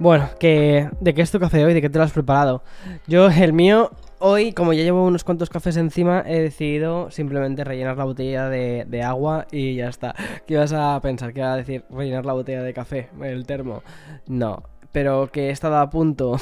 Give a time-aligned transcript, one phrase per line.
[0.00, 1.74] Bueno, que, ¿de qué es tu café hoy?
[1.74, 2.62] ¿De qué te lo has preparado?
[3.08, 7.96] Yo, el mío, hoy, como ya llevo unos cuantos cafés encima, he decidido simplemente rellenar
[7.96, 10.14] la botella de, agua y ya está.
[10.46, 11.32] ¿Qué ibas a pensar?
[11.32, 11.84] ¿Qué iba a decir?
[11.90, 13.82] Rellenar la botella de café, el termo.
[14.28, 14.62] No,
[14.98, 16.40] pero que he estado a punto.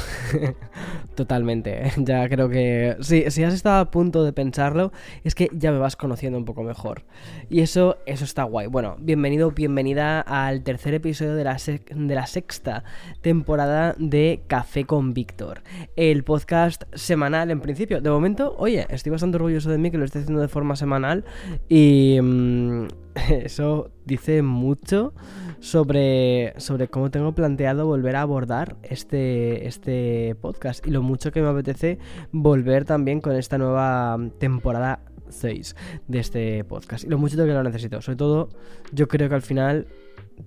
[1.15, 1.93] Totalmente.
[1.99, 2.97] Ya creo que.
[3.01, 4.93] Si has estado a punto de pensarlo,
[5.25, 7.03] es que ya me vas conociendo un poco mejor.
[7.51, 8.67] Y eso, eso está guay.
[8.69, 12.83] Bueno, bienvenido, bienvenida al tercer episodio de la, de la sexta
[13.21, 15.63] temporada de Café con Víctor.
[15.95, 18.01] El podcast semanal en principio.
[18.01, 21.27] De momento, oye, estoy bastante orgulloso de mí que lo esté haciendo de forma semanal.
[21.69, 22.19] Y.
[22.23, 22.87] Mmm,
[23.31, 25.15] eso dice mucho
[25.61, 31.41] sobre, sobre cómo tengo planteado volver a abordar este, este podcast y lo mucho que
[31.41, 31.99] me apetece
[32.33, 35.77] volver también con esta nueva temporada 6
[36.09, 38.01] de este podcast y lo mucho que lo necesito.
[38.01, 38.49] Sobre todo,
[38.93, 39.87] yo creo que al final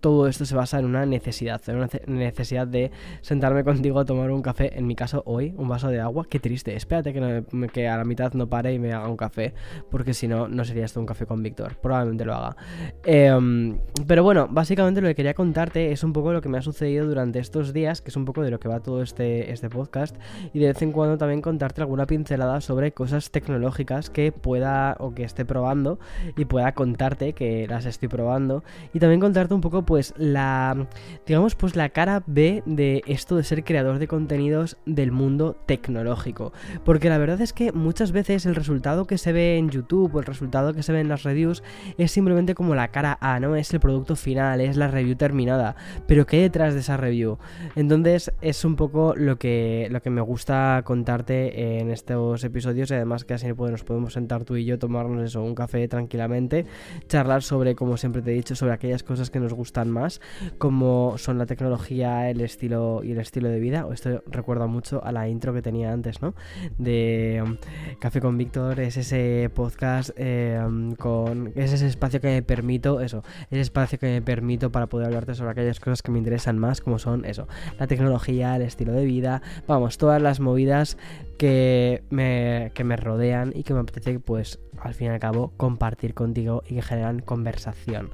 [0.01, 4.31] todo esto se basa en una necesidad, en una necesidad de sentarme contigo a tomar
[4.31, 6.25] un café, en mi caso hoy, un vaso de agua.
[6.29, 9.53] Qué triste, espérate que, a la mitad no pare y me haga un café,
[9.89, 12.55] porque si no, no sería esto un café con Víctor, probablemente lo haga.
[13.03, 16.61] Em, pero bueno, básicamente lo que quería contarte es un poco lo que me ha
[16.61, 19.69] sucedido durante estos días, que es un poco de lo que va todo este, este
[19.69, 20.15] podcast,
[20.53, 25.13] y de vez en cuando también contarte alguna pincelada sobre cosas tecnológicas que pueda o
[25.13, 25.99] que esté probando
[26.37, 30.87] y pueda contarte que las estoy probando, y también contarte un poco pues la
[31.25, 36.53] digamos pues la cara B de esto de ser creador de contenidos del mundo tecnológico,
[36.83, 40.19] porque la verdad es que muchas veces el resultado que se ve en YouTube o
[40.19, 41.63] el resultado que se ve en las reviews
[41.97, 45.75] es simplemente como la cara A, no es el producto final, es la review terminada,
[46.07, 47.37] pero ¿qué detrás de esa review?
[47.75, 52.95] Entonces es un poco lo que lo que me gusta contarte en estos episodios y
[52.95, 56.65] además que así pues, nos podemos sentar tú y yo tomarnos eso un café tranquilamente,
[57.07, 60.21] charlar sobre como siempre te he dicho sobre aquellas cosas que nos gustan más,
[60.57, 63.85] como son la tecnología, el estilo y el estilo de vida.
[63.93, 66.33] Esto recuerda mucho a la intro que tenía antes, ¿no?
[66.77, 67.57] De um,
[67.99, 71.51] Café con Víctor, es ese podcast um, con.
[71.55, 75.35] es ese espacio que me permito, eso, ese espacio que me permito para poder hablarte
[75.35, 77.47] sobre aquellas cosas que me interesan más, como son eso,
[77.79, 80.97] la tecnología, el estilo de vida, vamos, todas las movidas
[81.37, 85.51] que me, que me rodean y que me apetece, pues, al fin y al cabo,
[85.57, 88.09] compartir contigo y que generan conversación.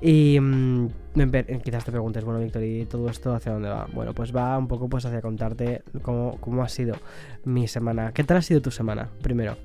[0.00, 0.88] Y mm,
[1.62, 3.86] quizás te preguntes, bueno, Víctor, ¿y todo esto hacia dónde va?
[3.92, 6.96] Bueno, pues va un poco pues hacia contarte cómo, cómo ha sido
[7.44, 8.12] mi semana.
[8.12, 9.08] ¿Qué tal ha sido tu semana?
[9.22, 9.56] Primero,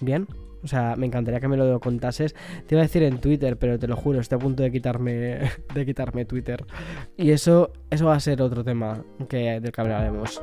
[0.00, 0.26] ¿bien?
[0.62, 2.34] O sea, me encantaría que me lo contases.
[2.66, 5.40] Te iba a decir en Twitter, pero te lo juro, estoy a punto de quitarme,
[5.74, 6.64] de quitarme Twitter.
[7.16, 10.42] Y eso, eso va a ser otro tema que, del que hablaremos.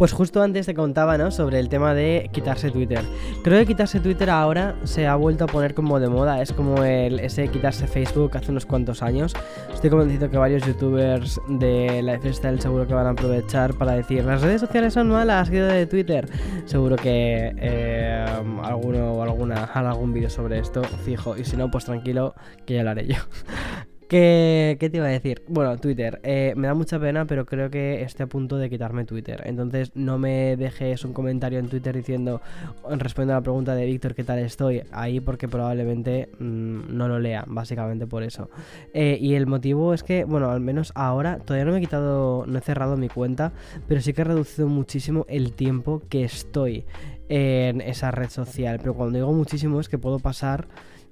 [0.00, 1.30] Pues justo antes te contaba, ¿no?
[1.30, 3.02] Sobre el tema de quitarse Twitter.
[3.44, 6.40] Creo que quitarse Twitter ahora se ha vuelto a poner como de moda.
[6.40, 9.34] Es como el, ese quitarse Facebook hace unos cuantos años.
[9.74, 14.40] Estoy convencido que varios youtubers de Lifestyle seguro que van a aprovechar para decir las
[14.40, 16.26] redes sociales son malas, quedo de Twitter.
[16.64, 18.24] Seguro que eh,
[18.62, 21.36] alguno o alguna hará algún vídeo sobre esto, fijo.
[21.36, 22.34] Y si no, pues tranquilo,
[22.64, 23.16] que ya lo haré yo.
[24.10, 25.44] ¿Qué, te iba a decir?
[25.46, 26.18] Bueno, Twitter.
[26.24, 29.40] Eh, me da mucha pena, pero creo que estoy a punto de quitarme Twitter.
[29.44, 32.40] Entonces no me dejes un comentario en Twitter diciendo,
[32.90, 34.82] respondiendo a la pregunta de Víctor, ¿qué tal estoy?
[34.90, 38.50] Ahí porque probablemente mm, no lo lea, básicamente por eso.
[38.94, 42.46] Eh, y el motivo es que, bueno, al menos ahora todavía no me he quitado,
[42.48, 43.52] no he cerrado mi cuenta,
[43.86, 46.84] pero sí que he reducido muchísimo el tiempo que estoy
[47.28, 48.78] en esa red social.
[48.80, 50.66] Pero cuando digo muchísimo es que puedo pasar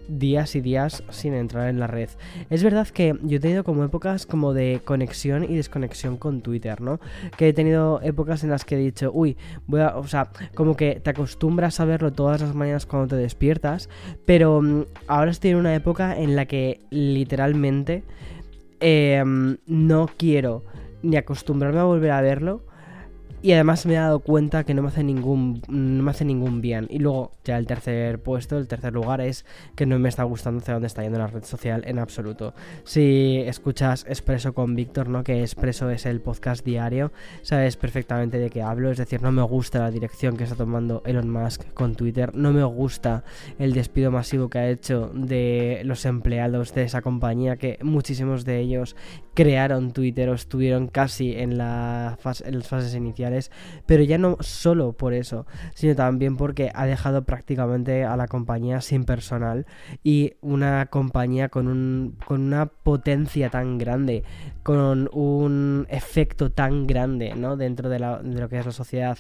[0.08, 2.08] días y días sin entrar en la red.
[2.50, 6.80] Es verdad que yo he tenido como épocas como de conexión y desconexión con Twitter,
[6.80, 7.00] ¿no?
[7.36, 10.76] Que he tenido épocas en las que he dicho, uy, voy a, o sea, como
[10.76, 13.88] que te acostumbras a verlo todas las mañanas cuando te despiertas,
[14.24, 18.04] pero mm, ahora estoy en una época en la que literalmente
[18.80, 20.64] em, no quiero
[21.02, 22.67] ni acostumbrarme a volver a verlo
[23.40, 26.60] y además me he dado cuenta que no me hace ningún, no me hace ningún
[26.60, 26.86] bien.
[26.90, 29.44] Y luego, ya el tercer puesto, el tercer lugar es
[29.76, 32.54] que no me está gustando hacia dónde está yendo la red social en absoluto.
[32.84, 35.22] Si escuchas Expreso con Víctor, ¿no?
[35.22, 37.12] Que Expreso es el podcast diario,
[37.42, 38.90] sabes perfectamente de qué hablo.
[38.90, 42.34] Es decir, no me gusta la dirección que está tomando Elon Musk con Twitter.
[42.34, 43.24] No me gusta
[43.58, 48.58] el despido masivo que ha hecho de los empleados de esa compañía, que muchísimos de
[48.58, 48.96] ellos
[49.38, 53.52] crearon Twitter o estuvieron casi en, la en las fases iniciales
[53.86, 58.80] pero ya no solo por eso, sino también porque ha dejado prácticamente a la compañía
[58.80, 59.64] sin personal
[60.02, 64.24] y una compañía con, un, con una potencia tan grande,
[64.64, 67.56] con un efecto tan grande ¿no?
[67.56, 69.18] dentro de, de lo que es la sociedad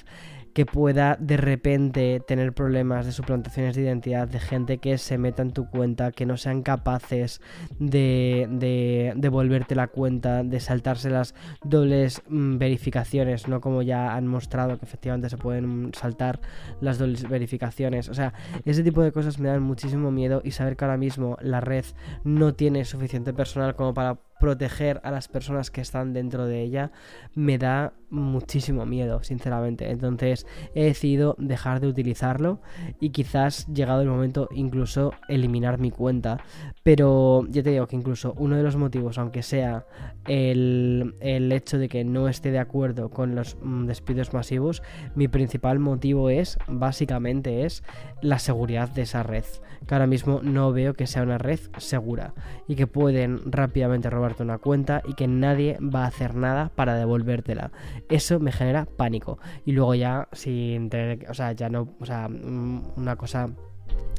[0.54, 5.42] que pueda de repente tener problemas de suplantaciones de identidad de gente que se meta
[5.42, 7.40] en tu cuenta, que no sean capaces
[7.78, 11.34] de, de devolverte la cuenta, de saltarse las
[11.64, 16.40] dobles mm, verificaciones, no como ya han mostrado que efectivamente se pueden saltar
[16.80, 18.08] las dobles verificaciones.
[18.08, 18.32] O sea,
[18.64, 21.84] ese tipo de cosas me dan muchísimo miedo y saber que ahora mismo la red
[22.24, 26.92] no tiene suficiente personal como para proteger a las personas que están dentro de ella
[27.34, 29.90] me da muchísimo miedo, sinceramente.
[29.90, 32.60] Entonces he decidido dejar de utilizarlo
[33.00, 36.38] y quizás llegado el momento incluso eliminar mi cuenta.
[36.82, 39.86] Pero ya te digo que incluso uno de los motivos, aunque sea
[40.26, 44.82] el, el hecho de que no esté de acuerdo con los mm, despidos masivos,
[45.14, 47.82] mi principal motivo es, básicamente, es
[48.22, 49.44] la seguridad de esa red.
[49.86, 52.34] Que ahora mismo no veo que sea una red segura
[52.66, 56.94] y que pueden rápidamente robar una cuenta y que nadie va a hacer nada para
[56.94, 57.70] devolvértela.
[58.08, 59.38] Eso me genera pánico.
[59.64, 63.48] Y luego ya, sin tener, o sea, ya no, o sea, mm, una cosa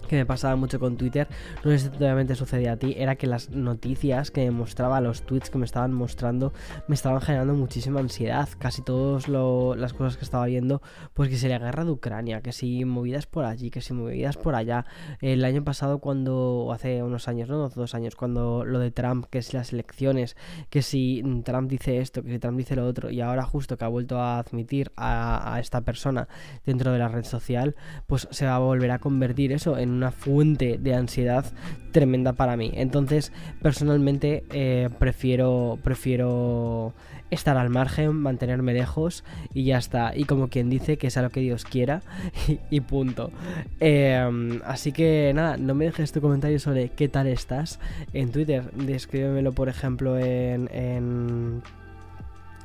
[0.09, 1.27] que me pasaba mucho con Twitter,
[1.63, 5.49] no sé si sucedía a ti, era que las noticias que me mostraba, los tweets
[5.49, 6.51] que me estaban mostrando,
[6.87, 8.49] me estaban generando muchísima ansiedad.
[8.57, 10.81] Casi todas las cosas que estaba viendo,
[11.13, 14.55] pues que sería guerra de Ucrania, que si movidas por allí, que si movidas por
[14.55, 14.85] allá.
[15.21, 19.27] El año pasado, cuando, o hace unos años, no, dos años, cuando lo de Trump,
[19.29, 20.35] que es las elecciones,
[20.71, 23.85] que si Trump dice esto, que si Trump dice lo otro, y ahora justo que
[23.85, 26.27] ha vuelto a admitir a esta persona
[26.65, 27.75] dentro de la red social,
[28.07, 31.45] pues se va a volver a convertir eso en una fuente de ansiedad
[31.91, 32.71] tremenda para mí.
[32.75, 33.31] Entonces,
[33.61, 36.93] personalmente, eh, prefiero, prefiero
[37.31, 39.23] estar al margen, mantenerme lejos
[39.53, 40.15] y ya está.
[40.15, 42.01] Y como quien dice, que sea lo que Dios quiera
[42.69, 43.31] y, punto.
[43.79, 47.79] Em, así que nada, no me dejes tu comentario sobre qué tal estás
[48.13, 48.71] en Twitter.
[48.71, 51.61] Descríbemelo, por ejemplo, en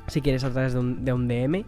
[0.07, 1.65] si quieres a través de un, DM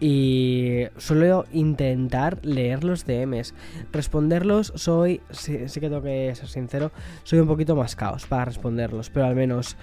[0.00, 3.54] y suelo intentar leer los DMs
[3.92, 6.92] responderlos soy sí, que tengo que ser sincero
[7.24, 9.76] soy un poquito más caos para responderlos pero al menos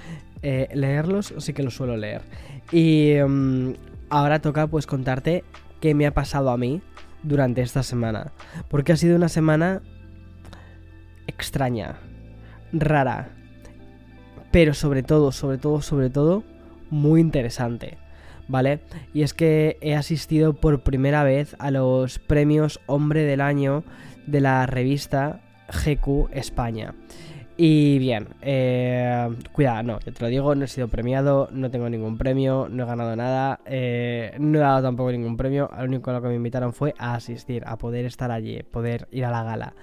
[0.43, 2.23] eh, leerlos sí que los suelo leer.
[2.71, 3.73] Y mm,
[4.09, 5.43] ahora toca pues contarte
[5.79, 6.81] qué me ha pasado a mí
[7.23, 8.31] durante esta semana
[8.67, 9.81] porque ha sido una semana
[11.27, 11.99] extraña
[12.73, 13.29] rara
[14.51, 16.43] pero sobre todo sobre todo sobre todo
[16.91, 17.97] muy interesante,
[18.47, 18.81] ¿vale?
[19.13, 23.83] Y es que he asistido por primera vez a los premios Hombre del Año
[24.27, 26.93] de la revista GQ España.
[27.63, 32.17] Y bien, eh, cuidado, no, te lo digo, no he sido premiado, no tengo ningún
[32.17, 36.13] premio, no he ganado nada, eh, no he dado tampoco ningún premio, lo único a
[36.13, 39.43] lo que me invitaron fue a asistir, a poder estar allí, poder ir a la
[39.43, 39.73] gala,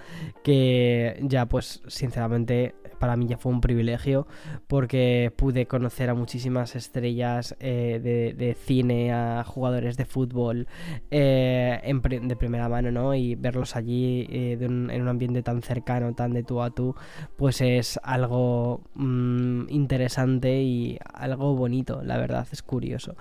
[0.43, 4.27] que ya pues sinceramente para mí ya fue un privilegio
[4.67, 10.67] porque pude conocer a muchísimas estrellas eh, de, cine, a jugadores de fútbol
[11.11, 11.81] eh,
[12.23, 13.15] de primera mano, ¿no?
[13.15, 16.95] Y verlos allí eh, en un ambiente tan cercano, tan de tú a tú,
[17.37, 23.17] pues es algo mm, interesante y algo bonito, la verdad, es curioso.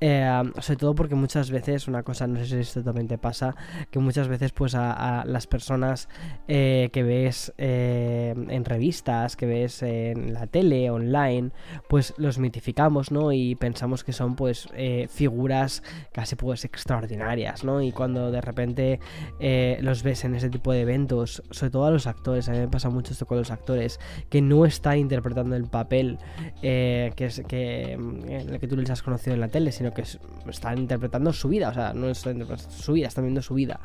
[0.00, 3.54] sobre todo porque muchas veces, una cosa, no sé si esto también te pasa,
[3.90, 6.08] que muchas veces pues a, a las personas
[6.46, 11.50] que ves en revista que ves en la tele, online,
[11.88, 13.32] pues los mitificamos, ¿no?
[13.32, 17.80] Y pensamos que son pues eh, figuras casi pues extraordinarias, ¿no?
[17.82, 19.00] Y cuando de repente
[19.40, 22.58] eh, los ves en ese tipo de eventos, sobre todo a los actores, a mí
[22.58, 26.18] me pasa mucho esto con los actores, que no están interpretando el papel
[26.62, 30.02] eh, que es que el que tú les has conocido en la tele, sino que
[30.48, 33.80] están interpretando su vida, o sea, no están interpretando su vida, están viendo su vida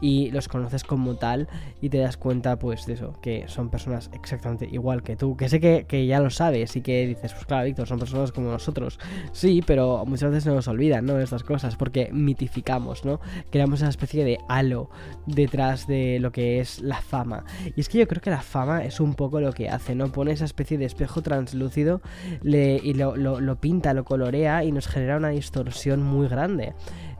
[0.00, 1.48] y los conoces como tal
[1.80, 5.48] y te das cuenta pues de eso, que son personas exactamente igual que tú, que
[5.48, 8.50] sé que, que ya lo sabes y que dices, pues claro, Víctor, son personas como
[8.50, 8.98] nosotros,
[9.32, 11.18] sí, pero muchas veces nos olvidan, ¿no?
[11.18, 13.20] Estas cosas, porque mitificamos, ¿no?
[13.50, 14.90] Creamos esa especie de halo
[15.26, 17.44] detrás de lo que es la fama.
[17.76, 20.10] Y es que yo creo que la fama es un poco lo que hace, ¿no?
[20.10, 22.00] Pone esa especie de espejo translúcido
[22.42, 26.74] le, y lo, lo, lo pinta, lo colorea y nos genera una distorsión muy grande.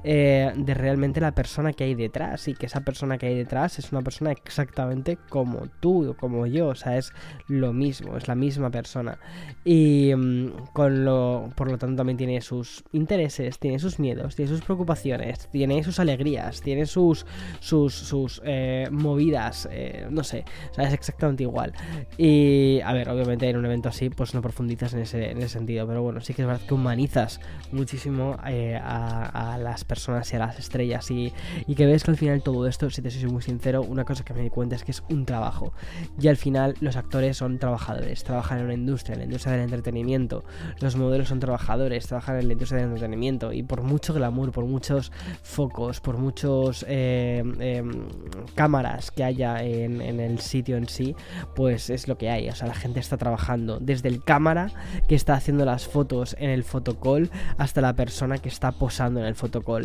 [0.05, 3.79] Eh, de realmente la persona que hay detrás y que esa persona que hay detrás
[3.79, 7.13] es una persona exactamente como tú o como yo, o sea, es
[7.47, 9.19] lo mismo, es la misma persona.
[9.65, 14.51] Y mm, con lo, por lo tanto también tiene sus intereses, tiene sus miedos, tiene
[14.51, 17.25] sus preocupaciones, tiene sus alegrías, tiene sus
[17.61, 21.73] sus, sus eh, movidas, eh, no sé, o sea, es exactamente igual.
[22.19, 25.51] Y a ver, obviamente en un evento así pues no profundizas en ese, en ese
[25.51, 27.41] sentido, pero bueno, sí que es verdad que humanizas
[27.71, 31.35] muchísimo a, a las personas personas y a las estrellas y,
[31.67, 34.25] y, que ves que al final todo esto, si te soy muy sincero, una cosa
[34.25, 35.75] que me di cuenta es que es un trabajo.
[36.19, 39.63] Y al final los actores son trabajadores, trabajan en una industria, en la industria del
[39.65, 40.45] entretenimiento,
[40.81, 43.53] los modelos son trabajadores, trabajan en la industria del entretenimiento.
[43.53, 47.83] Y por mucho glamour, por muchos focos, por muchos eh, eh,
[48.55, 51.15] cámaras que haya en, en el sitio en sí,
[51.55, 54.71] pues es lo que hay, o sea, la gente está trabajando desde el cámara
[55.07, 59.27] que está haciendo las fotos en el fotocall hasta la persona que está posando en
[59.27, 59.82] el fotocall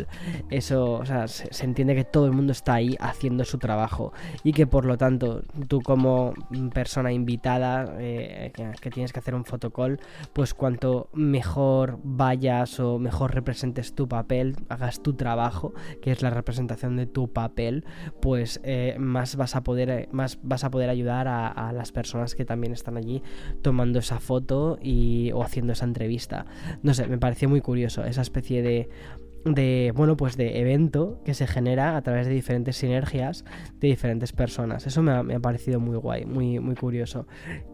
[0.50, 4.12] eso, o sea, se, entiende que todo el mundo está ahí haciendo su trabajo
[4.44, 6.34] y que por lo tanto tú como
[6.72, 10.00] persona invitada eh, que, tienes que hacer un fotocall,
[10.32, 16.30] pues cuanto mejor vayas o mejor representes tu papel, hagas tu trabajo, que es la
[16.30, 17.84] representación de tu papel,
[18.20, 21.92] pues eh, más vas a poder, eh, más vas a poder ayudar a, a, las
[21.92, 23.22] personas que también están allí
[23.62, 26.46] tomando esa foto y, o haciendo esa entrevista.
[26.82, 28.88] No sé, me pareció muy curioso esa especie de
[29.44, 33.44] de bueno pues de evento que se genera a través de diferentes sinergias
[33.80, 34.86] de diferentes personas.
[34.86, 37.26] Eso me ha, me ha parecido muy guay muy muy curioso.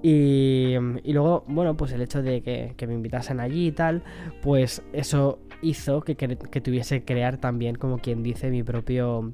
[0.03, 4.03] Y, y, luego bueno pues el hecho de que, me invitasen allí y tal
[4.43, 9.33] pues eso hizo que, que, que tuviese que crear también como quien dice mi propio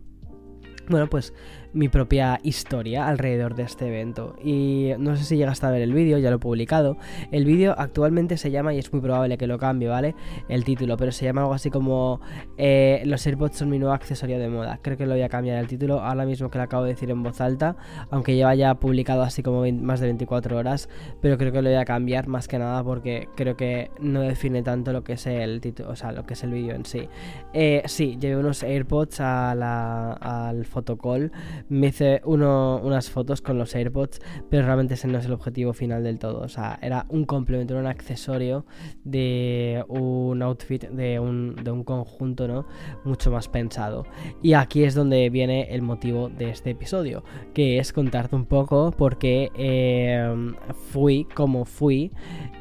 [0.91, 1.33] bueno, pues
[1.73, 4.37] mi propia historia alrededor de este evento.
[4.43, 6.97] Y no sé si llegaste a ver el vídeo, ya lo he publicado.
[7.31, 10.15] El vídeo actualmente se llama, y es muy probable que lo cambie, ¿vale?
[10.49, 12.21] El título, pero se llama algo así como
[12.57, 14.79] eh, Los AirPods son mi nuevo accesorio de moda.
[14.83, 17.11] Creo que lo voy a cambiar el título ahora mismo que lo acabo de decir
[17.11, 17.77] en voz alta,
[18.11, 20.89] aunque lleva ya publicado así como 20, más de 24 horas,
[21.21, 24.63] pero creo que lo voy a cambiar más que nada porque creo que no define
[24.63, 27.09] tanto lo que es el título, o sea, lo que es el vídeo en sí.
[27.53, 31.33] Eh, sí, llevé unos AirPods al fotocall
[31.69, 35.73] me hice uno, unas fotos con los AirPods, pero realmente ese no es el objetivo
[35.73, 36.41] final del todo.
[36.41, 38.65] O sea, era un complemento, era un accesorio
[39.05, 42.67] de un outfit, de un, de un conjunto, ¿no?
[43.05, 44.07] Mucho más pensado.
[44.43, 47.25] Y aquí es donde viene el motivo de este episodio,
[47.55, 50.53] que es contarte un poco por qué eh,
[50.91, 52.13] fui como fui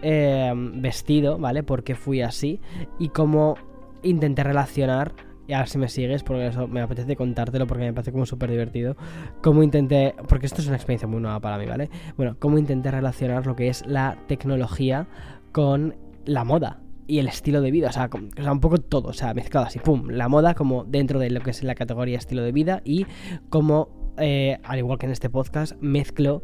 [0.02, 1.64] eh, vestido, ¿vale?
[1.64, 2.60] Porque fui así
[2.98, 3.56] y cómo
[4.04, 5.14] intenté relacionar
[5.50, 8.52] y ahora si me sigues, porque eso me apetece contártelo porque me parece como súper
[8.52, 8.96] divertido,
[9.42, 11.90] cómo intenté, porque esto es una experiencia muy nueva para mí, ¿vale?
[12.18, 15.08] Bueno, cómo intenté relacionar lo que es la tecnología
[15.52, 18.12] con la moda y el estilo de vida, o sea,
[18.52, 21.50] un poco todo, o sea, mezclado así, pum, la moda como dentro de lo que
[21.50, 23.08] es la categoría estilo de vida y
[23.50, 26.44] como, eh, al igual que en este podcast, mezclo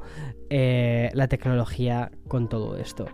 [0.49, 3.05] eh, la tecnología con todo esto.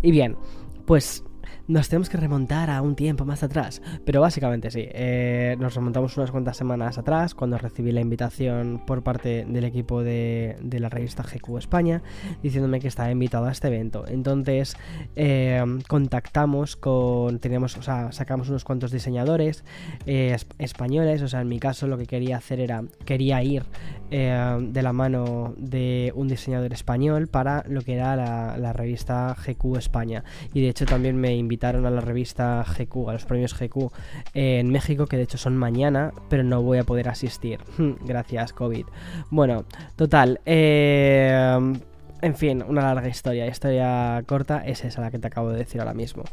[0.00, 0.38] Y bien,
[0.86, 1.22] pues
[1.66, 3.82] nos tenemos que remontar a un tiempo más atrás.
[4.04, 9.02] Pero básicamente sí, eh, nos remontamos unas cuantas semanas atrás cuando recibí la invitación por
[9.02, 12.02] parte del equipo de, de la revista GQ España
[12.42, 14.04] diciéndome que estaba invitado a este evento.
[14.06, 14.76] Entonces
[15.16, 19.64] eh, contactamos con, teníamos, o sea, sacamos unos cuantos diseñadores
[20.06, 23.64] eh, españoles, o sea, en mi caso lo que quería hacer era, quería ir
[24.10, 29.34] eh, de la mano de un diseñador español para lo que era la, la revista
[29.34, 30.24] GQ España.
[30.52, 33.90] Y de hecho también me a la revista GQ, a los premios GQ
[34.34, 37.60] en México, que de hecho son mañana, pero no voy a poder asistir.
[38.04, 38.86] Gracias, COVID.
[39.30, 39.64] Bueno,
[39.96, 40.40] total.
[40.46, 41.74] Eh,
[42.22, 43.46] en fin, una larga historia.
[43.46, 46.24] Historia corta es esa la que te acabo de decir ahora mismo.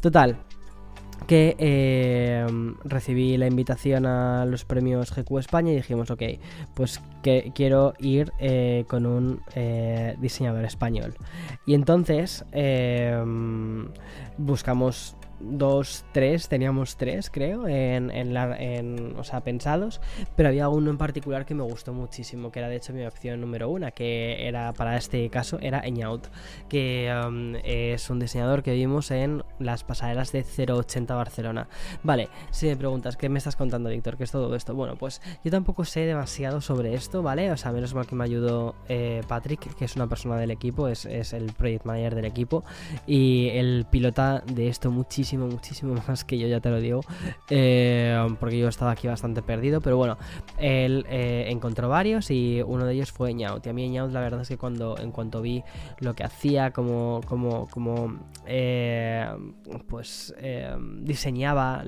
[0.00, 0.36] Total.
[1.26, 2.46] Que eh,
[2.84, 6.22] recibí la invitación a los premios GQ España y dijimos, ok,
[6.74, 11.14] pues que quiero ir eh, con un eh, diseñador español.
[11.66, 12.44] Y entonces
[14.38, 20.00] buscamos dos, tres, teníamos tres, creo, en, en, o sea, pensados,
[20.34, 23.40] pero había uno en particular que me gustó muchísimo, que era de hecho mi opción
[23.40, 26.26] número una, que era para este caso, era Eñaut,
[26.68, 31.68] que um, es un diseñador que vimos en las pasarelas de 080 Barcelona.
[32.02, 34.16] Vale, si me preguntas, ¿qué me estás contando, Víctor?
[34.16, 34.74] ¿Qué es todo esto?
[34.74, 37.50] Bueno, pues yo tampoco sé demasiado sobre esto, ¿vale?
[37.50, 40.88] O sea, menos mal que me ayudó eh, Patrick, que es una persona del equipo,
[40.88, 42.64] es, es el project manager del equipo,
[43.06, 47.00] y el pilota de esto muchísimo muchísimo, muchísimo más que yo, ya te lo digo.
[47.50, 49.80] Eh, porque yo estaba aquí bastante perdido.
[49.80, 50.16] Pero bueno,
[50.58, 53.66] él eh, encontró varios y uno de ellos fue Ñaut.
[53.66, 55.64] Y a mí Ñaut la verdad es que cuando en cuanto vi
[55.98, 59.26] lo que hacía, como, como, como eh,
[59.88, 60.34] pues
[61.00, 61.82] diseñaba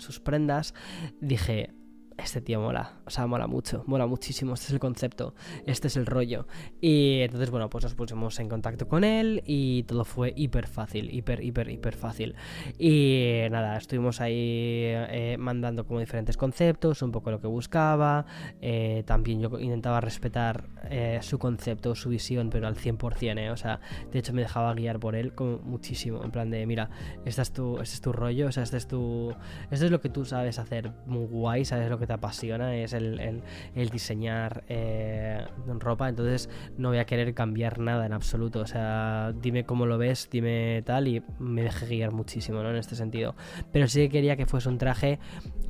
[0.00, 0.74] sus prendas,
[1.20, 1.70] dije,
[2.18, 5.34] este tío mola, o sea, mola mucho, mola muchísimo, este es el concepto,
[5.66, 6.46] este es el rollo.
[6.80, 11.12] Y entonces, bueno, pues nos pusimos en contacto con él y todo fue hiper fácil,
[11.12, 12.34] hiper, hiper, hiper fácil.
[12.78, 18.26] Y nada, estuvimos ahí eh, mandando como diferentes conceptos, un poco lo que buscaba,
[18.60, 23.80] eh, también yo intentaba respetar eh, su concepto, su visión, pero al 100%, o sea,
[24.12, 26.90] de hecho me dejaba guiar por él como muchísimo, en plan de, mira,
[27.24, 29.34] este es tu, este es tu rollo, o sea, este es tu,
[29.70, 32.92] esto es lo que tú sabes hacer muy guay, sabes lo que te apasiona es
[32.92, 33.42] el,
[33.92, 35.44] diseñar eh,
[35.78, 38.60] ropa, entonces no voy a querer cambiar nada en absoluto.
[38.60, 42.70] O sea, dime cómo lo ves, dime tal, y me dejé guiar muchísimo, ¿no?
[42.70, 43.34] En este sentido.
[43.72, 45.18] Pero sí que quería que fuese un traje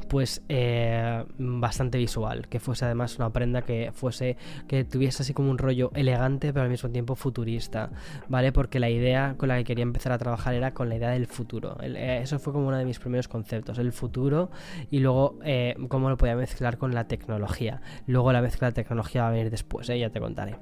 [0.09, 4.37] pues eh, bastante visual, que fuese además una prenda que fuese,
[4.69, 7.91] que tuviese así como un rollo elegante, pero al mismo tiempo futurista,
[8.29, 8.53] ¿vale?
[8.53, 11.27] Porque la idea con la que quería empezar a trabajar era con la idea del
[11.27, 11.77] futuro.
[11.83, 14.51] Eh, eso fue como uno de mis primeros conceptos, el futuro
[14.91, 17.83] y luego eh, cómo lo podía mezclar con la tecnología.
[18.07, 20.57] Luego la mezcla de tecnología va a venir después, ya te contaré.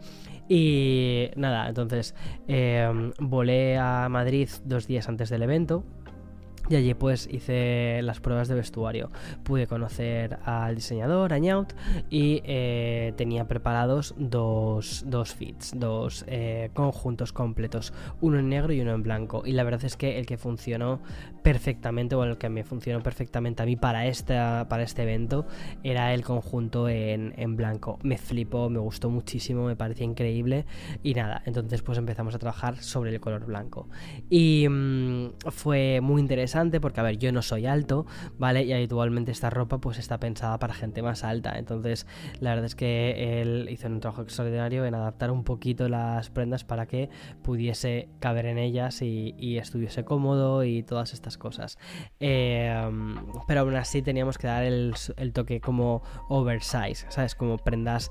[0.48, 2.16] Y nada, entonces
[3.20, 5.84] volé a Madrid dos días antes del evento
[6.68, 9.10] y allí pues hice las pruebas de vestuario.
[9.42, 11.72] Pude conocer al diseñador, Añaut,
[12.08, 18.80] y eh, tenía preparados dos, dos fits, dos eh, conjuntos completos, uno en negro y
[18.80, 19.42] uno en blanco.
[19.44, 21.00] Y la verdad es que el que funcionó
[21.42, 25.46] perfectamente, o el que me funcionó perfectamente a mí para, esta, para este evento,
[25.82, 27.98] era el conjunto en, blanco.
[28.02, 30.64] Me flipó, me gustó muchísimo, me parecía increíble.
[31.02, 33.88] Y nada, entonces pues empezamos a trabajar sobre el color blanco.
[34.30, 38.06] Y mm, fue muy interesante porque, a ver, yo no soy alto,
[38.38, 38.64] ¿vale?
[38.64, 41.58] Y habitualmente esta ropa pues está pensada para gente más alta.
[41.58, 42.06] Entonces,
[42.40, 46.64] la verdad es que él hizo un trabajo extraordinario en adaptar un poquito las prendas
[46.64, 47.10] para que
[47.42, 51.78] pudiese caber en ellas y, estuviese cómodo y todas estas cosas.
[52.20, 53.16] Em,
[53.46, 54.94] pero aún así teníamos que dar el,
[55.32, 57.34] toque como oversize, ¿sabes?
[57.34, 58.10] Como prendas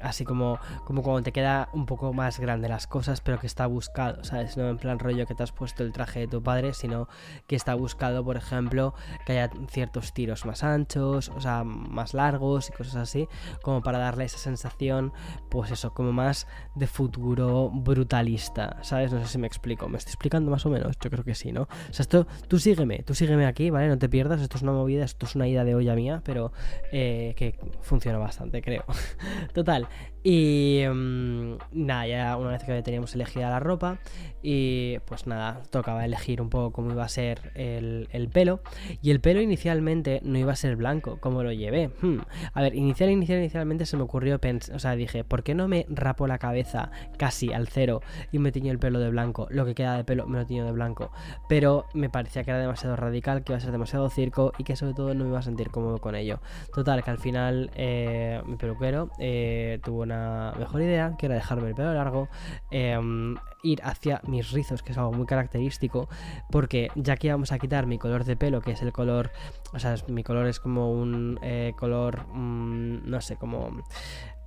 [0.00, 3.66] así como, como cuando te queda un poco más grande las cosas, pero que está
[3.66, 4.56] buscado, ¿sabes?
[4.56, 7.08] No en plan rollo que te has puesto el traje de tu padre, sino
[7.46, 8.94] que está buscado, por ejemplo,
[9.26, 13.28] que haya ciertos tiros más anchos, o sea, más largos y cosas así,
[13.62, 15.12] como para darle esa sensación,
[15.48, 19.12] pues eso, como más de futuro brutalista, ¿sabes?
[19.12, 20.96] No sé si me explico, ¿me estoy explicando más o menos?
[21.00, 21.62] Yo creo que sí, ¿no?
[21.62, 23.88] O sea, esto, tú sígueme, tú sígueme aquí, ¿vale?
[23.88, 26.52] No te pierdas, esto es una movida, esto es una ida de olla mía, pero
[26.92, 28.84] eh, que funciona bastante, creo.
[29.54, 29.88] Total,
[30.22, 33.98] y mm, nada, ya una vez que teníamos elegida la ropa,
[34.42, 38.60] y pues nada, tocaba elegir un poco cómo iba a ser el, pelo.
[39.02, 41.90] Y el pelo inicialmente no iba a ser blanco, como lo llevé.
[42.00, 42.20] Hmm.
[42.52, 45.68] A ver, inicial, inicial, inicialmente se me ocurrió pensar, o sea, dije, ¿por qué no
[45.68, 48.02] me rapo la cabeza casi al cero
[48.32, 49.46] y me tiño el pelo de blanco?
[49.50, 51.12] Lo que queda de pelo me lo tiño de blanco.
[51.48, 54.76] Pero me parecía que era demasiado radical, que iba a ser demasiado circo y que
[54.76, 56.40] sobre todo no me iba a sentir cómodo con ello.
[56.74, 60.09] Total, que al final eh, mi peluquero eh, tuvo una
[60.58, 62.28] mejor idea, que era dejarme el pelo largo,
[62.70, 66.08] em, ir hacia mis rizos, que es algo muy característico,
[66.50, 69.30] porque ya que íbamos a quitar mi color de pelo, que es el color,
[69.72, 73.82] o sea, mi color es como un eh, color, mm, no sé, como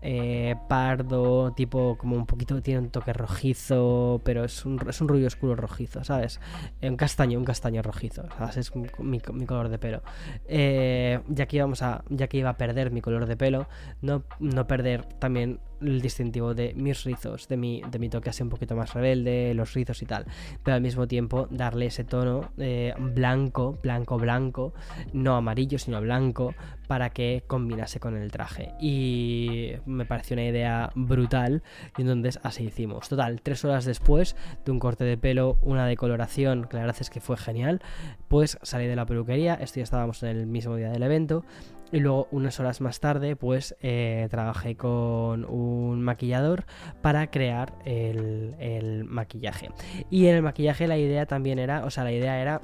[0.06, 5.08] eh, pardo, tipo como un poquito, tiene un toque rojizo, pero es un, es un
[5.08, 6.42] rubio oscuro rojizo, ¿sabes?
[6.82, 8.58] Eh, un castaño, un castaño rojizo, ¿sabes?
[8.58, 10.04] Es mi, color de pelo.
[10.46, 13.68] Eh, ya que íbamos a, ya que iba a perder mi color de pelo,
[14.02, 18.44] no, no perder también el distintivo de mis rizos, de mi, de mi toque así
[18.44, 20.26] un poquito más rebelde, los rizos y tal,
[20.64, 22.52] pero al mismo tiempo darle ese tono
[23.00, 24.74] blanco, blanco, blanco,
[25.14, 26.54] no amarillo, sino blanco,
[26.88, 28.74] para que combinase con el traje.
[28.80, 31.64] Y me pareció una idea brutal
[31.98, 33.10] y entonces así hicimos.
[33.10, 37.10] Total, tres horas después de un corte de pelo, una decoloración, que la verdad es
[37.10, 37.82] que fue genial,
[38.28, 41.44] pues salí de la peluquería, esto ya estábamos en el mismo día del evento.
[41.92, 46.66] Y luego unas horas más tarde pues eh, trabajé con un maquillador
[47.02, 49.70] para crear el, el, maquillaje.
[50.10, 52.62] Y en el maquillaje la idea también era, o sea, la idea era,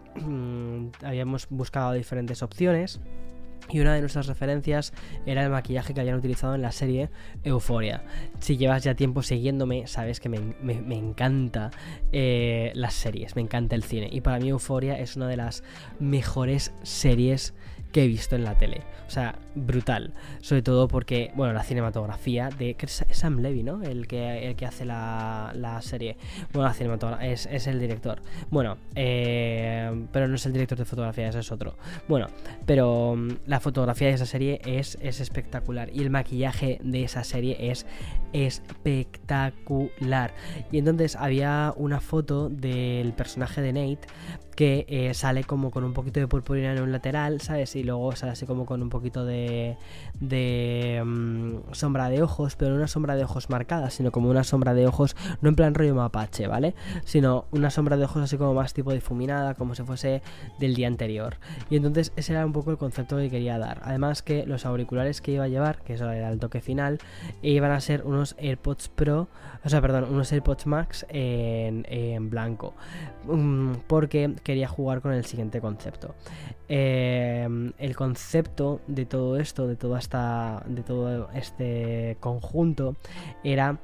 [1.04, 3.00] habíamos buscado diferentes opciones.
[3.72, 4.94] Y una de nuestras referencias
[5.26, 7.10] era el maquillaje que habían utilizado en la serie
[7.44, 8.04] Euforia.
[8.40, 11.70] Si llevas ya tiempo siguiéndome, sabes que me, me, me encanta
[12.12, 14.10] eh, las series, me encanta el cine.
[14.12, 15.64] Y para mí Euforia es una de las
[16.00, 17.54] mejores series
[17.92, 18.84] que he visto en la tele.
[19.08, 20.14] O sea, brutal.
[20.42, 23.82] Sobre todo porque, bueno, la cinematografía de Sam Levy, ¿no?
[23.82, 26.16] El que, el que hace la, la serie.
[26.54, 28.22] Bueno, la cinematografía es, es el director.
[28.52, 31.76] Bueno, eh, pero no es el director de fotografía, ese es otro.
[32.08, 32.28] Bueno,
[32.68, 35.90] pero mm, la fotografía de esa serie es, es espectacular.
[35.92, 37.88] Y el maquillaje de esa serie es
[38.34, 40.34] espectacular.
[40.72, 44.08] Y entonces había una foto del personaje de Nate
[44.60, 47.78] que eh, sale como con un poquito de purpurina en un lateral, ¿sabes?
[47.78, 49.78] Y luego sale así como con un poquito de,
[51.02, 54.74] um, sombra de ojos, pero no una sombra de ojos marcada, sino como una sombra
[54.74, 56.76] de ojos, no en plan rollo mapache, ¿vale?
[57.06, 60.22] Sino una sombra de ojos así como más tipo difuminada, como si fuese
[60.60, 61.38] del día anterior.
[61.70, 63.80] Y entonces ese era un poco el concepto que quería dar.
[63.86, 67.00] Además que los auriculares que iba a llevar, que eso era el toque final,
[67.42, 69.30] iban a ser unos AirPods Pro,
[69.64, 72.74] o sea, perdón, unos AirPods Max en, blanco.
[73.26, 76.16] Um, porque quería jugar con el siguiente concepto.
[76.68, 82.96] Eh, el concepto de todo esto, de esta, de todo este conjunto,
[83.44, 83.78] era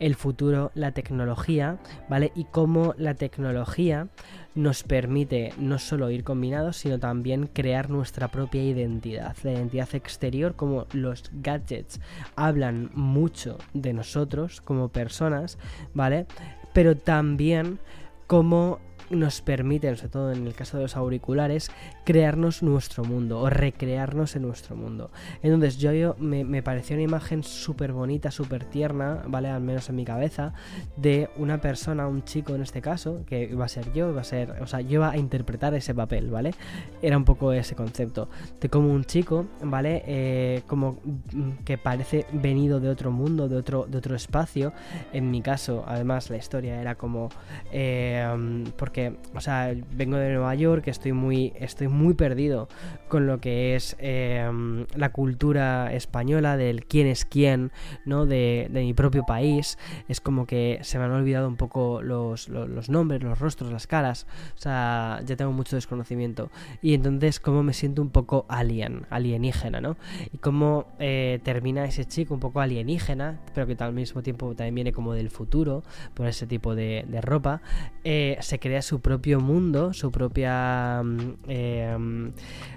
[0.00, 2.32] el futuro, la tecnología, ¿vale?
[2.34, 4.08] Y cómo la tecnología
[4.56, 10.56] nos permite no solo ir combinados, sino también crear nuestra propia identidad, la identidad exterior,
[10.56, 12.00] como los gadgets
[12.34, 15.56] hablan mucho de nosotros como personas,
[15.94, 16.26] ¿vale?
[16.72, 17.78] Pero también
[18.26, 21.70] como nos permiten, sobre todo en el caso de los auriculares,
[22.04, 25.10] crearnos nuestro mundo o recrearnos en nuestro mundo.
[25.42, 29.48] Entonces yo, me, me pareció una imagen súper bonita, súper tierna, ¿vale?
[29.48, 30.54] Al menos en mi cabeza,
[30.96, 34.24] de una persona, un chico en este caso, que iba a ser yo, iba a
[34.24, 36.54] ser, o sea, yo iba a interpretar ese papel, ¿vale?
[37.02, 38.28] Era un poco ese concepto,
[38.60, 40.02] de como un chico, ¿vale?
[40.06, 40.98] Eh, como
[41.64, 44.72] que parece venido de otro mundo, de otro, de otro espacio.
[45.12, 47.28] En mi caso, además, la historia era como...
[47.72, 48.99] Eh, porque
[49.34, 52.68] o sea, vengo de Nueva York, estoy muy, estoy muy perdido
[53.08, 54.48] con lo que es eh,
[54.94, 57.72] la cultura española, del quién es quién,
[58.04, 58.26] ¿no?
[58.26, 59.78] De, de, mi propio país.
[60.08, 63.86] Es como que se me han olvidado un poco los, los, nombres, los rostros, las
[63.86, 64.26] caras.
[64.56, 66.50] O sea, ya tengo mucho desconocimiento.
[66.82, 69.96] Y entonces, como me siento un poco alien, alienígena, ¿no?
[70.32, 74.74] Y cómo eh, termina ese chico un poco alienígena, pero que al mismo tiempo también
[74.74, 75.82] viene como del futuro,
[76.14, 77.62] por ese tipo de, de ropa,
[78.04, 81.00] eh, se crea su propio mundo, su propia...
[81.46, 81.96] Eh,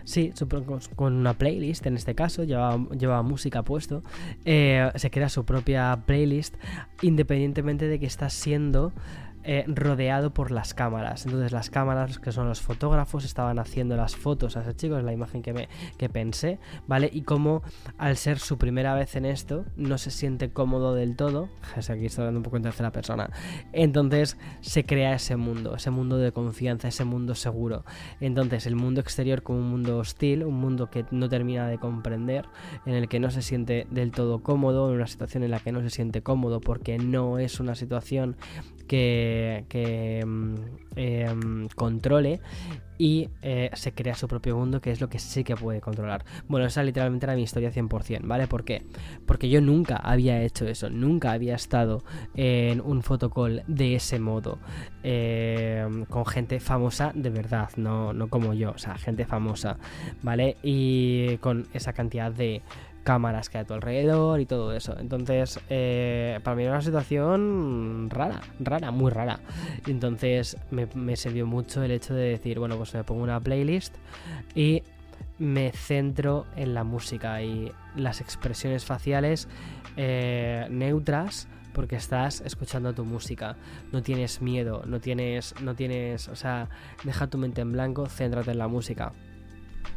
[0.04, 0.48] sí, su,
[0.96, 4.04] con una playlist en este caso, lleva, lleva música puesto,
[4.46, 6.56] eh, se crea su propia playlist
[7.02, 8.94] independientemente de que está siendo
[9.44, 11.26] eh, rodeado por las cámaras.
[11.26, 15.04] Entonces las cámaras, que son los fotógrafos, estaban haciendo las fotos a ese chico, es
[15.04, 17.10] la imagen que, me, que pensé, ¿vale?
[17.12, 17.62] Y como
[17.98, 22.24] al ser su primera vez en esto, no se siente cómodo del todo, aquí estoy
[22.24, 23.30] hablando un poco en tercera persona,
[23.74, 27.86] entonces se crea ese mundo, ese mundo de confianza, ese mundo seguro.
[28.22, 32.46] Entonces el mundo exterior como un mundo hostil, un mundo que no termina de comprender,
[32.86, 35.72] en el que no se siente del todo cómodo, en una situación en la que
[35.72, 38.38] no se siente cómodo porque no es una situación
[38.88, 39.33] que,
[39.70, 40.26] que
[40.96, 41.36] eh,
[41.76, 42.40] controle
[42.98, 46.24] y eh, se crea su propio mundo, que es lo que sí que puede controlar.
[46.48, 48.48] Bueno, esa literalmente era mi historia 100%, ¿vale?
[48.48, 48.84] ¿Por qué?
[49.26, 52.04] Porque yo nunca había hecho eso, nunca había estado
[52.36, 54.60] en un fotocall de ese modo,
[55.04, 59.78] eh, con gente famosa de verdad, no, no como yo, o sea, gente famosa,
[60.22, 60.58] ¿vale?
[60.64, 62.62] Y con esa cantidad de
[63.04, 64.98] cámaras que hay a tu alrededor y todo eso.
[65.00, 69.40] Entonces, eh, para mí era una situación rara, rara, muy rara.
[69.88, 73.96] Entonces, me, me, sirvió mucho el hecho de decir, bueno, pues me pongo una playlist
[74.56, 74.84] y
[75.40, 79.48] me centro en la música y las expresiones faciales
[79.98, 83.58] eh, neutras porque estás escuchando tu música,
[83.92, 86.70] no tienes miedo, no tienes, no tienes, o sea,
[87.04, 89.12] deja tu mente en blanco, céntrate en la música.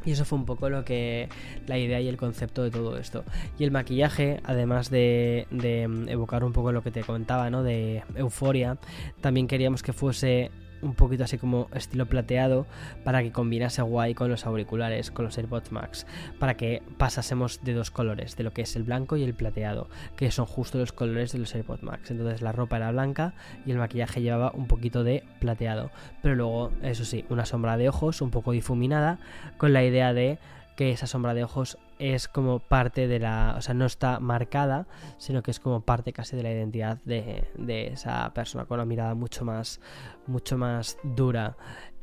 [0.04, 1.28] Y eso fue un poco lo que
[1.66, 3.24] la idea y el concepto de todo esto.
[3.58, 7.62] Y el maquillaje, además de, de evocar un poco lo que te contaba, ¿no?
[7.62, 8.78] De euforia,
[9.20, 10.50] también queríamos que fuese
[10.82, 12.66] un poquito así como estilo plateado
[13.04, 16.06] para que combinase guay con los auriculares, con los AirPods Max,
[16.38, 19.88] para que pasásemos de dos colores, de lo que es el blanco y el plateado,
[20.16, 22.10] que son justo los colores de los AirPods Max.
[22.10, 23.34] Entonces la ropa era blanca
[23.64, 25.90] y el maquillaje llevaba un poquito de plateado,
[26.22, 29.18] pero luego, eso sí, una sombra de ojos un poco difuminada
[29.58, 30.38] con la idea de
[30.76, 34.86] que esa sombra de ojos es como parte de la, o sea, no está marcada,
[35.18, 38.84] sino que es como parte casi de la identidad de, de esa persona con una
[38.84, 39.80] mirada mucho más,
[40.26, 41.56] mucho más dura.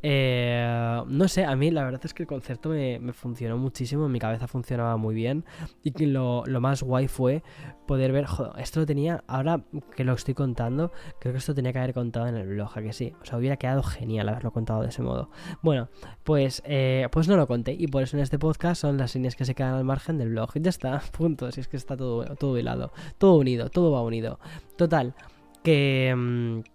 [0.05, 4.11] Eh, no sé, a mí la verdad es que el concepto me, funcionó muchísimo, en
[4.11, 5.45] mi cabeza funcionaba muy bien
[5.81, 7.41] y que lo, más guay fue
[7.87, 9.63] poder ver, joder, esto lo tenía, ahora
[9.95, 12.81] que lo estoy contando, creo que esto tenía que haber contado en el blog, a
[12.81, 15.29] que sí, o sea, hubiera quedado genial haberlo contado de ese modo.
[15.61, 15.87] Bueno,
[16.25, 19.37] pues, eh, pues no lo conté y por eso en este podcast son las líneas
[19.37, 21.95] que se quedan al margen del blog y ya está, punto, si es que está
[21.95, 24.37] todo, todo hilado, todo unido, todo va unido.
[24.75, 25.15] Total,
[25.63, 26.13] que...
[26.13, 26.72] Mm,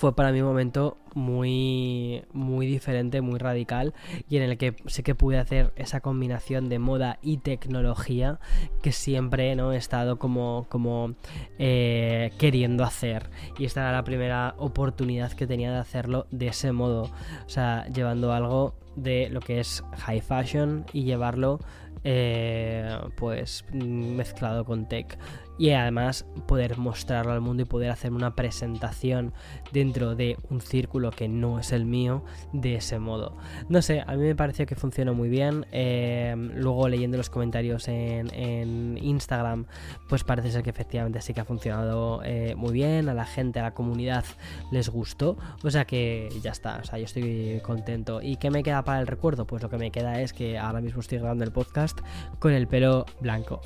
[0.00, 3.92] fue para mí un momento muy, muy diferente, muy radical
[4.30, 8.40] y en el que sé que pude hacer esa combinación de moda y tecnología
[8.80, 9.74] que siempre ¿no?
[9.74, 11.16] he estado como, como
[11.58, 13.28] eh, queriendo hacer.
[13.58, 17.86] Y esta era la primera oportunidad que tenía de hacerlo de ese modo, o sea,
[17.88, 21.60] llevando algo de lo que es high fashion y llevarlo
[22.04, 25.18] eh, pues mezclado con tech
[25.58, 29.32] y además poder mostrarlo al mundo y poder hacer una presentación
[29.72, 33.36] dentro de un círculo que no es el mío de ese modo.
[33.68, 35.66] No sé, a mí me pareció que funcionó muy bien.
[35.72, 39.66] Eh, luego leyendo los comentarios en, Instagram,
[40.08, 43.08] pues parece ser que efectivamente sí que ha funcionado eh, muy bien.
[43.08, 44.24] A la gente, a la comunidad
[44.70, 45.36] les gustó.
[45.62, 48.20] O sea que ya está, o sea, yo estoy contento.
[48.22, 49.46] ¿Y qué me queda para el recuerdo?
[49.46, 52.00] Pues lo que me queda es que ahora mismo estoy grabando el podcast
[52.38, 53.60] con el pelo blanco.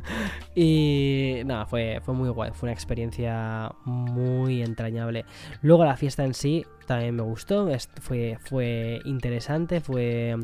[0.54, 5.24] y nada, fue, fue muy guay, fue una experiencia muy entrañable.
[5.62, 7.68] Luego la fiesta en sí también me gustó,
[8.00, 10.36] fue, fue interesante, fue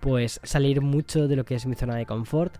[0.00, 2.52] pues salir mucho de lo que es mi zona de confort.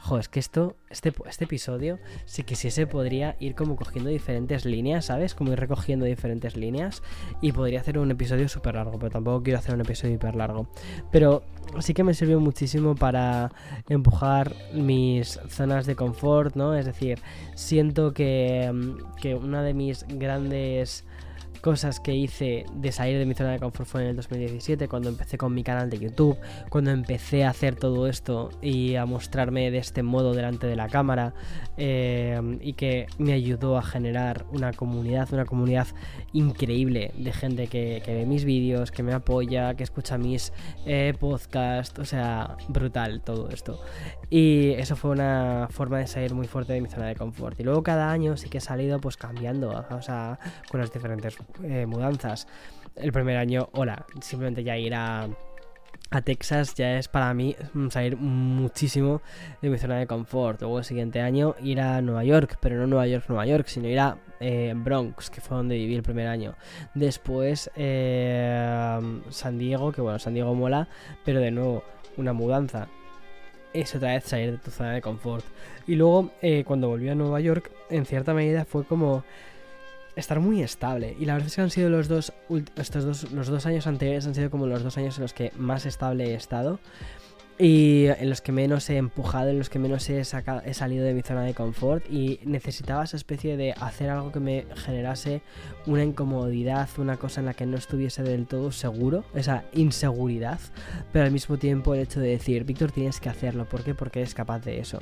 [0.00, 5.04] Joder, es que esto, este, este episodio, si quisiese, podría ir como cogiendo diferentes líneas,
[5.04, 5.36] ¿sabes?
[5.36, 7.02] Como ir recogiendo diferentes líneas
[7.40, 10.66] y podría hacer un episodio súper largo, pero tampoco quiero hacer un episodio hiper largo.
[11.12, 11.44] Pero
[11.78, 13.52] sí que me sirvió muchísimo para
[13.88, 16.74] empujar mis zonas de confort, ¿no?
[16.74, 17.20] Es decir,
[17.54, 18.68] siento que,
[19.22, 21.04] que una de mis grandes
[21.60, 25.08] cosas que hice de salir de mi zona de confort fue en el 2017, cuando
[25.08, 26.36] empecé con mi canal de YouTube,
[26.68, 30.88] cuando empecé a hacer todo esto y a mostrarme de este modo delante de la
[30.88, 31.34] cámara
[31.76, 35.86] eh, y que me ayudó a generar una comunidad, una comunidad
[36.32, 40.52] increíble de gente que, ve mis vídeos, que me apoya, que escucha mis
[40.86, 43.80] eh, podcasts, o sea, brutal todo esto.
[44.28, 47.58] Y eso fue una forma de salir muy fuerte de mi zona de confort.
[47.58, 50.38] Y luego cada año sí que he salido pues cambiando, o sea,
[50.70, 52.46] con las diferentes eh, mudanzas.
[52.96, 55.28] El primer año, hola, simplemente ya ir a,
[56.10, 59.22] a Texas ya es para mí mm, salir muchísimo
[59.62, 60.60] de mi zona de confort.
[60.60, 63.88] Luego el siguiente año ir a Nueva York, pero no Nueva York, Nueva York, sino
[63.88, 66.56] ir a eh, Bronx, que fue donde viví el primer año.
[66.94, 70.88] Después eh, San Diego, que bueno, San Diego mola,
[71.24, 71.84] pero de nuevo
[72.16, 72.88] una mudanza.
[73.72, 75.44] Es otra vez salir de tu zona de confort.
[75.86, 76.32] Y luego
[76.64, 79.22] cuando volví a Nueva York, en cierta medida fue como
[80.16, 81.16] estar muy estable.
[81.18, 82.32] Y la verdad es que han sido los dos,
[82.76, 85.52] estos dos, los dos años anteriores han sido como los dos años en los que
[85.56, 86.80] más estable he estado.
[87.62, 91.12] Y en los que menos he empujado, en los que menos he, he salido de
[91.12, 95.42] mi zona de confort y necesitaba esa especie de hacer algo que me generase
[95.84, 100.58] una incomodidad, una cosa en la que no estuviese del todo seguro, esa inseguridad,
[101.12, 103.94] pero al mismo tiempo el hecho de decir, Víctor, tienes que hacerlo, ¿por qué?
[103.94, 104.98] Porque eres capaz de eso,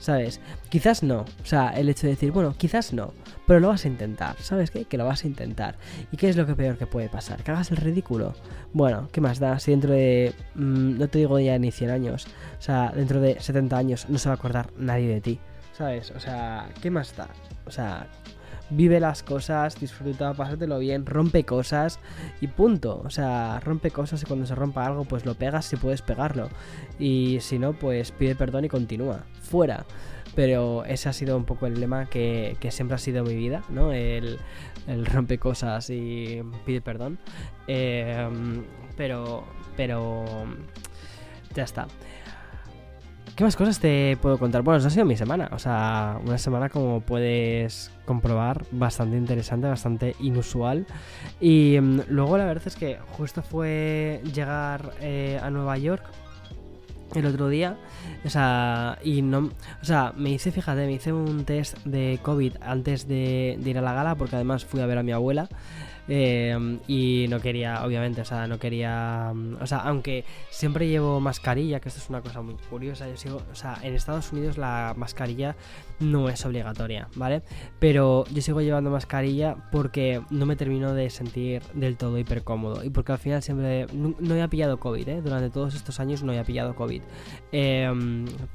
[0.00, 0.40] ¿sabes?
[0.68, 3.14] Quizás no, o sea, el hecho de decir, bueno, quizás no,
[3.50, 4.84] pero lo vas a intentar, ¿sabes qué?
[4.84, 5.74] Que lo vas a intentar.
[6.12, 7.42] ¿Y qué es lo que peor que puede pasar?
[7.42, 8.32] ¿Que hagas el ridículo?
[8.72, 9.58] Bueno, ¿qué más da?
[9.58, 12.28] Si dentro de, mm, no te digo ya ni 100 años,
[12.60, 15.40] o sea, dentro de 70 años no se va a acordar nadie de ti,
[15.76, 16.12] ¿sabes?
[16.12, 17.26] O sea, ¿qué más da?
[17.66, 18.06] O sea,
[18.70, 22.00] vive las cosas, disfruta, pásatelo bien, rompe cosas
[22.40, 23.02] y punto.
[23.04, 26.48] O sea, rompe cosas y cuando se rompa algo, pues lo pegas si puedes pegarlo.
[26.98, 29.24] Y si no, pues pide perdón y continúa.
[29.42, 29.84] Fuera.
[30.34, 33.92] Pero ese ha sido un poco el lema que, siempre ha sido mi vida, ¿no?
[33.92, 34.38] El,
[34.86, 37.18] el rompe cosas y pide perdón.
[37.66, 38.28] Eh,
[38.96, 39.44] pero,
[39.76, 40.24] pero
[41.54, 41.88] ya está.
[43.36, 44.62] ¿Qué más cosas te puedo contar?
[44.62, 45.48] Bueno, eso ha sido mi semana.
[45.52, 50.86] O sea, una semana como puedes comprobar, bastante interesante, bastante inusual.
[51.40, 56.04] Y mm, luego la verdad es que justo fue llegar eh, a Nueva York
[57.14, 57.76] el otro día.
[58.24, 59.50] O sea, y no.
[59.80, 63.82] O sea, me hice, fíjate, me hice un test de COVID antes de ir a
[63.82, 65.48] la gala, porque además fui a ver a mi abuela.
[66.12, 69.32] Eh, y no quería, obviamente, o sea, no quería.
[69.60, 73.42] O sea, aunque siempre llevo mascarilla, que esto es una cosa muy curiosa, yo sigo,
[73.50, 75.54] o sea, en Estados Unidos la mascarilla
[76.00, 77.42] no es obligatoria, ¿vale?
[77.78, 82.82] Pero yo sigo llevando mascarilla porque no me termino de sentir del todo hiper cómodo
[82.82, 85.22] y porque al final siempre no, no he pillado COVID, ¿eh?
[85.22, 87.02] Durante todos estos años no he pillado COVID.
[87.52, 87.88] Eh,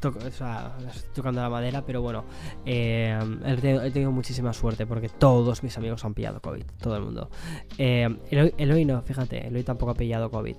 [0.03, 2.25] o sea, estoy tocando la madera, pero bueno,
[2.65, 7.29] eh, he, tenido, muchísima suerte porque todos mis amigos han pillado COVID, todo el mundo.
[7.77, 10.55] Eh, Eloy, no, fíjate, Eloy tampoco ha pillado COVID.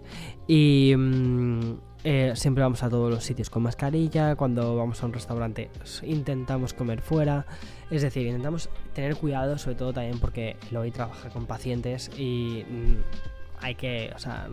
[0.47, 5.13] Y mm, eh, siempre vamos a todos los sitios con mascarilla, cuando vamos a un
[5.13, 5.71] restaurante
[6.05, 7.47] intentamos comer fuera,
[7.91, 12.97] es decir, intentamos tener cuidado, sobre todo también porque Eloy trabaja con pacientes y mm,
[13.61, 14.49] hay que, o sea,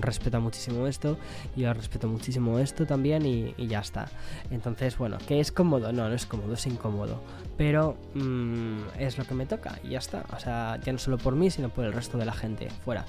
[0.00, 1.18] respeta muchísimo esto,
[1.56, 4.08] yo respeto muchísimo esto también y, ya está.
[4.50, 5.92] Entonces, bueno, ¿que es cómodo?
[5.92, 7.20] No, no es cómodo, es incómodo.
[7.56, 10.24] Pero mmm, es lo que me toca y ya está.
[10.36, 13.04] O sea, ya no solo por mí, sino por el resto de la gente fuera.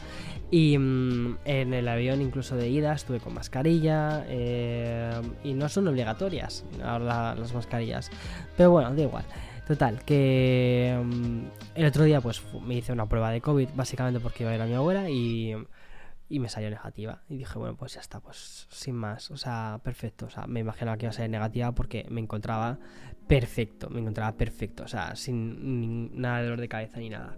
[0.52, 5.88] Y mmm, en el avión, incluso de ida, estuve con mascarilla eh, y no son
[5.88, 8.10] obligatorias ahora las mascarillas.
[8.58, 9.26] Pero bueno, da igual.
[9.68, 10.96] Total, que
[11.74, 14.62] el otro día pues me hice una prueba de COVID, básicamente porque iba a ir
[14.62, 15.56] a mi abuela y,
[16.30, 17.24] y, me salió negativa.
[17.30, 20.28] Y dije, bueno, pues ya está, pues sin más, o sea, perfecto.
[20.28, 22.80] O sea, me imaginaba que iba a ser negativa porque me encontraba
[23.28, 27.38] perfecto, me encontraba perfecto, o sea, sin nada de dolor de cabeza ni nada.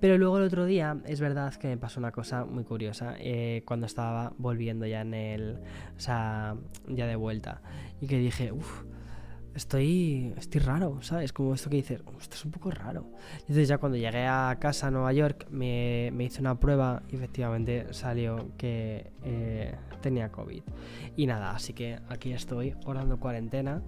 [0.00, 3.62] Pero luego el otro día, es verdad que me pasó una cosa muy curiosa eh,
[3.66, 5.58] cuando estaba volviendo ya en el,
[5.96, 6.56] o sea,
[6.88, 7.62] ya de vuelta.
[8.00, 8.84] Y que dije, uff
[9.54, 11.32] estoy, estoy raro, ¿sabes?
[11.32, 13.10] Como esto que dices, esto es un poco raro.
[13.40, 17.16] Entonces ya cuando llegué a casa a Nueva York me, me hice una prueba y
[17.16, 20.62] efectivamente salió que eh, tenía COVID.
[21.16, 23.82] Y nada, así que aquí estoy, orando cuarentena,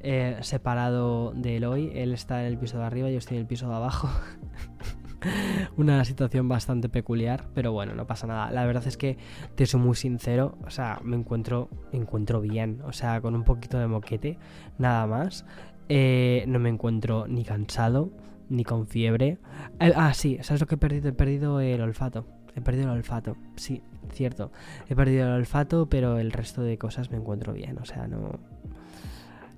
[0.00, 1.92] eh, separado de Eloy.
[1.94, 4.08] Él está en el piso de arriba, yo estoy en el piso de abajo.
[5.76, 8.50] una situación bastante peculiar, pero bueno, no pasa nada.
[8.50, 9.18] La verdad es que
[9.54, 13.78] te soy muy sincero, o sea, me encuentro, encuentro bien, o sea, con un poquito
[13.78, 14.38] de moquete,
[14.78, 15.44] nada más.
[15.88, 18.10] Eh, no me encuentro ni cansado,
[18.48, 19.38] ni con fiebre.
[19.80, 21.08] Eh, ah, sí, ¿sabes lo que he perdido?
[21.08, 22.26] He perdido el olfato.
[22.54, 24.50] He perdido el olfato, sí, cierto.
[24.88, 28.38] He perdido el olfato, pero el resto de cosas me encuentro bien, o sea, no...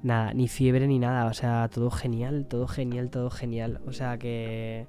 [0.03, 3.81] Nada, ni fiebre ni nada, o sea, todo genial, todo genial, todo genial.
[3.87, 4.89] O sea que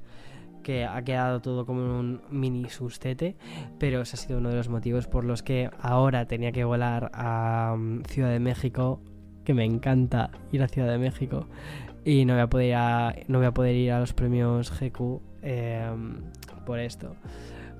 [0.64, 3.36] que ha quedado todo como un mini sustete,
[3.78, 7.12] pero ese ha sido uno de los motivos por los que ahora tenía que volar
[7.14, 9.02] a um, Ciudad de México,
[9.44, 11.48] que me encanta ir a Ciudad de México,
[12.06, 15.22] y no voy a poder ir a, los premios GQ
[16.66, 17.16] por esto.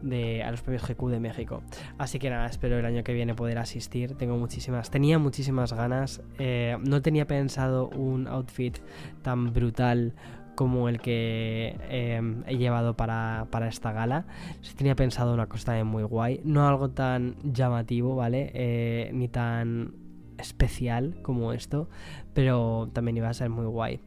[0.04, 1.64] A los premios GQ de México.
[1.98, 4.16] Así que nada, espero el año que viene poder asistir.
[4.16, 6.22] Tengo muchísimas, tenía muchísimas ganas.
[6.40, 8.80] Eh, no tenía pensado un outfit
[9.22, 10.14] tan brutal
[10.56, 14.26] como el que eh, he llevado para, para, esta gala.
[14.62, 18.52] Sí tenía pensado una cosa también muy guay, no algo tan llamativo, ¿vale?
[18.54, 19.96] Eh, ni tan
[20.38, 21.90] especial como esto,
[22.34, 24.00] pero también iba a ser muy guay.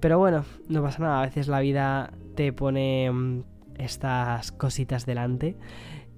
[0.00, 3.42] Pero bueno, no pasa nada, a veces la vida te pone mm,
[3.76, 5.56] estas cositas delante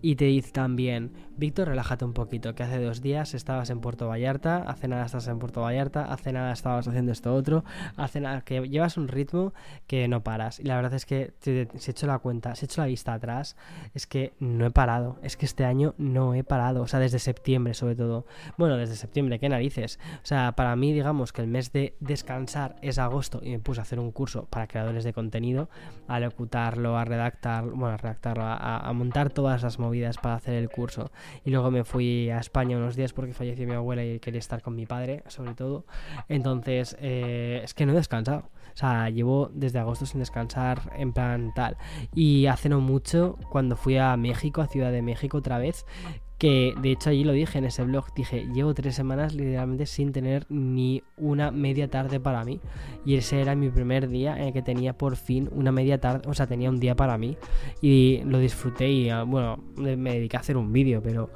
[0.02, 4.06] y te dice también, Víctor, relájate un poquito, que hace dos días estabas en Puerto
[4.06, 7.64] Vallarta, hace nada estás en Puerto Vallarta, hace nada estabas haciendo esto otro,
[7.96, 9.54] hace nada que llevas un ritmo
[9.86, 10.60] que no paras.
[10.60, 13.14] Y la verdad es que si he hecho la cuenta, si he hecho la vista
[13.14, 13.56] atrás,
[13.94, 17.18] es que no he parado, es que este año no he parado, o sea, desde
[17.18, 18.26] septiembre sobre todo.
[18.58, 19.98] Bueno, desde septiembre, qué narices.
[20.22, 23.80] O sea, para mí, digamos que el mes de descansar es agosto y me puse
[23.80, 25.70] a hacer un curso para creadores de contenido,
[26.06, 30.52] a locutarlo, a redactar, bueno, a redactarlo, a, a montar todas las movidas para hacer
[30.52, 31.10] el curso
[31.44, 34.62] y luego me fui a España unos días porque falleció mi abuela y quería estar
[34.62, 35.84] con mi padre, sobre todo.
[36.28, 38.50] Entonces, eh, es que no he descansado.
[38.72, 41.76] O sea, llevo desde agosto sin descansar en plan tal.
[42.14, 45.84] Y hace no mucho, cuando fui a México, a Ciudad de México otra vez,
[46.40, 50.10] que de hecho allí lo dije en ese blog, dije, llevo tres semanas literalmente sin
[50.10, 52.60] tener ni una media tarde para mí.
[53.04, 56.26] Y ese era mi primer día en el que tenía por fin una media tarde,
[56.26, 57.36] o sea, tenía un día para mí.
[57.82, 61.28] Y lo disfruté y ah, bueno, me dediqué a hacer un vídeo, pero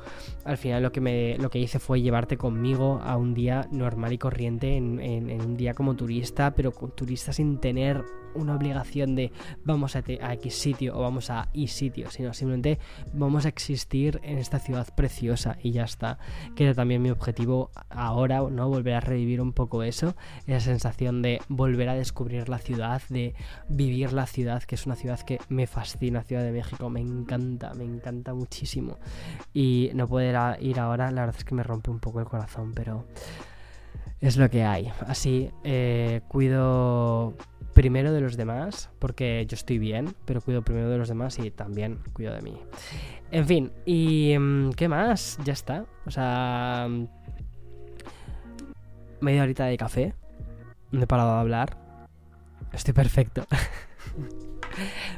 [0.44, 4.12] al final lo que, me, lo que hice fue llevarte conmigo a un día normal
[4.12, 5.00] y corriente, en,
[5.40, 8.04] un día como turista, pero turista sin tener
[8.34, 9.30] una obligación de
[9.64, 12.78] vamos a, a X sitio o vamos a Y sitio, sino simplemente
[13.12, 16.18] vamos a existir en esta ciudad preciosa y ya está.
[16.56, 18.68] Que era también mi objetivo ahora, ¿no?
[18.68, 23.34] Volver a revivir un poco eso, esa sensación de volver a descubrir la ciudad, de
[23.68, 27.74] vivir la ciudad, que es una ciudad que me fascina, Ciudad de México, me encanta,
[27.74, 28.98] me encanta muchísimo.
[29.52, 32.72] Y no poder ir ahora, la verdad es que me rompe un poco el corazón,
[32.74, 33.06] pero
[34.20, 34.90] es lo que hay.
[35.06, 37.34] Así eh, cuido
[37.74, 41.50] primero de los demás, porque yo estoy bien, pero cuido primero de los demás y
[41.50, 42.56] también cuido de mí.
[43.30, 45.38] En fin, ¿y mm, qué más?
[45.44, 45.84] Ya está.
[46.06, 46.88] O sea,
[49.20, 50.14] media horita de café.
[50.92, 51.76] No he parado de hablar.
[52.72, 53.46] Estoy perfecto.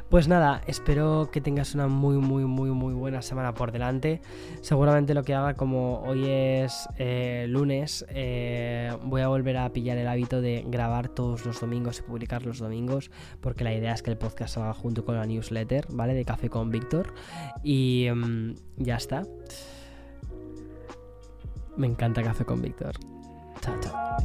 [0.09, 4.21] Pues nada, espero que tengas una muy, muy, muy, muy buena semana por delante.
[4.61, 9.97] Seguramente lo que haga, como hoy es eh, lunes, eh, voy a volver a pillar
[9.97, 13.11] el hábito de grabar todos los domingos y publicar los domingos,
[13.41, 16.13] porque la idea es que el podcast salga junto con la newsletter, ¿vale?
[16.13, 17.13] De Café con Víctor.
[17.63, 19.23] Y mm, ya está.
[21.75, 22.95] Me encanta Café con Víctor.
[23.61, 24.17] Chao, chao.